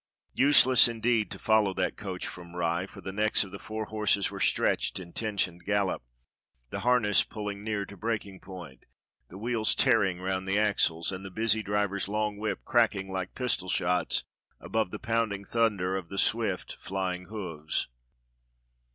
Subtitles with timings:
[0.33, 1.29] Useless, indeed.
[1.29, 3.85] 278 DOCTOR SYN to follow that coach from Rye, for the necks of the four
[3.85, 6.01] horses were stretched in tensioned gallop,
[6.71, 8.87] the harness pulling near to breaking point,
[9.29, 13.69] the wheels tearing round the axles, and the busy driver's long whip cracking like pistol
[13.69, 14.23] shots
[14.59, 17.87] above the pounding thunder of the swift flying hoofs.